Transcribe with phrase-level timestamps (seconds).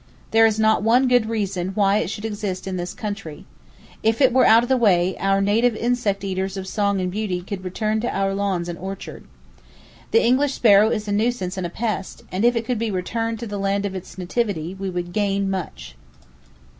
[0.31, 3.45] There is not one good reason why it should exist in this country.
[4.01, 7.43] If it were out of the way, our native insect eaters of song and beauty
[7.43, 9.27] could return to our lawns and orchards.
[10.09, 13.37] The English sparrow is a nuisance and a pest, and if it could be returned
[13.41, 15.95] to the land of its nativity we would gain much.